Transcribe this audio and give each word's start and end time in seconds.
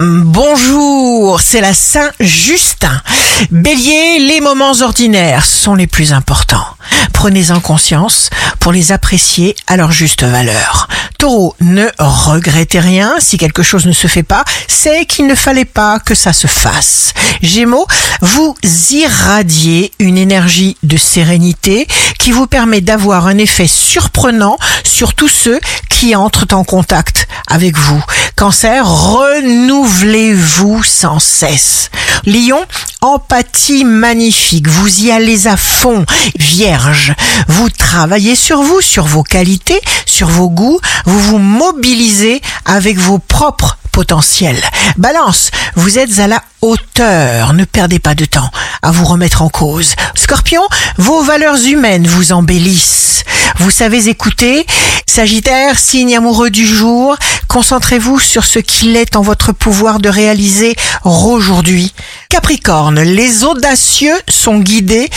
Bonjour, 0.00 1.40
c'est 1.40 1.60
la 1.60 1.74
Saint-Justin. 1.74 3.02
Bélier, 3.50 4.20
les 4.20 4.40
moments 4.40 4.80
ordinaires 4.80 5.44
sont 5.44 5.74
les 5.74 5.88
plus 5.88 6.12
importants. 6.12 6.68
Prenez-en 7.12 7.58
conscience 7.58 8.30
pour 8.60 8.70
les 8.70 8.92
apprécier 8.92 9.56
à 9.66 9.76
leur 9.76 9.90
juste 9.90 10.22
valeur. 10.22 10.86
Taureau, 11.18 11.56
ne 11.60 11.88
regrettez 11.98 12.78
rien. 12.78 13.14
Si 13.18 13.38
quelque 13.38 13.64
chose 13.64 13.86
ne 13.86 13.92
se 13.92 14.06
fait 14.06 14.22
pas, 14.22 14.44
c'est 14.68 15.04
qu'il 15.04 15.26
ne 15.26 15.34
fallait 15.34 15.64
pas 15.64 15.98
que 15.98 16.14
ça 16.14 16.32
se 16.32 16.46
fasse. 16.46 17.12
Gémeaux, 17.42 17.88
vous 18.20 18.56
irradiez 18.90 19.90
une 19.98 20.16
énergie 20.16 20.76
de 20.84 20.96
sérénité 20.96 21.88
qui 22.20 22.30
vous 22.30 22.46
permet 22.46 22.80
d'avoir 22.80 23.26
un 23.26 23.36
effet 23.36 23.66
surprenant 23.66 24.58
sur 24.84 25.14
tous 25.14 25.26
ceux 25.26 25.58
qui 25.98 26.14
entrent 26.14 26.46
en 26.52 26.62
contact 26.62 27.26
avec 27.48 27.76
vous. 27.76 28.00
Cancer, 28.36 28.88
renouvelez-vous 28.88 30.84
sans 30.84 31.18
cesse. 31.18 31.90
Lion, 32.24 32.64
empathie 33.00 33.84
magnifique, 33.84 34.68
vous 34.68 35.00
y 35.04 35.10
allez 35.10 35.48
à 35.48 35.56
fond. 35.56 36.06
Vierge, 36.38 37.14
vous 37.48 37.68
travaillez 37.68 38.36
sur 38.36 38.62
vous, 38.62 38.80
sur 38.80 39.06
vos 39.06 39.24
qualités, 39.24 39.80
sur 40.06 40.28
vos 40.28 40.48
goûts, 40.48 40.78
vous 41.04 41.18
vous 41.18 41.38
mobilisez 41.38 42.42
avec 42.64 42.96
vos 42.96 43.18
propres 43.18 43.77
potentiels. 43.98 44.62
Balance, 44.96 45.50
vous 45.74 45.98
êtes 45.98 46.20
à 46.20 46.28
la 46.28 46.40
hauteur, 46.62 47.52
ne 47.52 47.64
perdez 47.64 47.98
pas 47.98 48.14
de 48.14 48.26
temps 48.26 48.48
à 48.80 48.92
vous 48.92 49.04
remettre 49.04 49.42
en 49.42 49.48
cause. 49.48 49.96
Scorpion, 50.14 50.62
vos 50.98 51.24
valeurs 51.24 51.60
humaines 51.66 52.06
vous 52.06 52.30
embellissent. 52.30 53.24
Vous 53.56 53.72
savez 53.72 54.08
écouter. 54.08 54.64
Sagittaire, 55.04 55.80
signe 55.80 56.16
amoureux 56.16 56.50
du 56.50 56.64
jour, 56.64 57.16
concentrez-vous 57.48 58.20
sur 58.20 58.44
ce 58.44 58.60
qu'il 58.60 58.94
est 58.94 59.16
en 59.16 59.22
votre 59.22 59.50
pouvoir 59.50 59.98
de 59.98 60.08
réaliser 60.08 60.76
aujourd'hui. 61.02 61.92
Capricorne, 62.28 63.00
les 63.00 63.42
audacieux 63.42 64.16
sont 64.28 64.60
guidés 64.60 65.10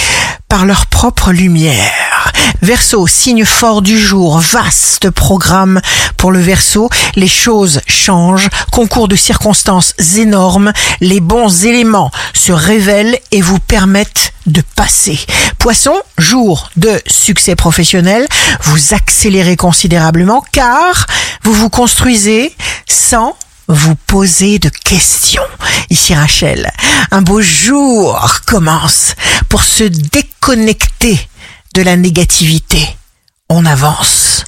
par 0.50 0.66
leur 0.66 0.88
propre 0.88 1.31
lumière. 1.31 2.00
Verseau, 2.61 3.08
signe 3.08 3.45
fort 3.45 3.81
du 3.81 3.97
jour, 4.00 4.39
vaste 4.39 5.09
programme 5.09 5.81
pour 6.17 6.31
le 6.31 6.39
Verseau. 6.39 6.89
Les 7.16 7.28
choses 7.28 7.81
changent, 7.88 8.50
concours 8.72 9.08
de 9.08 9.16
circonstances 9.16 9.94
énormes, 10.17 10.72
les 11.00 11.20
bons 11.20 11.66
éléments 11.66 12.11
se 12.33 12.52
révèlent 12.52 13.17
et 13.31 13.42
vous 13.42 13.59
permettent 13.59 14.33
de 14.45 14.61
passer. 14.75 15.20
Poisson, 15.58 15.95
jour 16.17 16.70
de 16.75 17.02
succès 17.08 17.56
professionnel, 17.56 18.28
vous 18.64 18.94
accélérez 18.94 19.55
considérablement 19.55 20.44
car 20.52 21.08
vous 21.44 21.53
vous 21.53 21.70
construisez 21.70 22.55
sans 22.88 23.36
vous 23.67 23.95
poser 23.95 24.59
de 24.59 24.70
questions. 24.70 25.44
Ici 25.89 26.14
Rachel, 26.14 26.72
un 27.11 27.22
beau 27.22 27.42
jour 27.42 28.42
commence 28.45 29.16
pour 29.50 29.64
se 29.64 29.83
déconnecter 29.83 31.20
de 31.73 31.81
la 31.81 31.95
négativité. 31.95 32.80
On 33.50 33.66
avance. 33.66 34.44